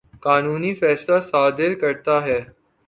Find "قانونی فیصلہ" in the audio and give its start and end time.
0.21-1.19